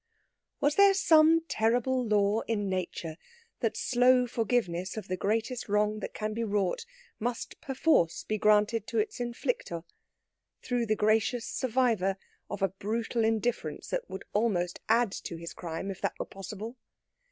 [0.59, 3.17] Was there some terrible law in Nature
[3.59, 6.87] that slow forgiveness of the greatest wrong that can be wrought
[7.19, 9.83] must perforce be granted to its inflictor,
[10.63, 12.17] through the gracious survivor
[12.49, 16.77] of a brutal indifference that would almost add to his crime, if that were possible?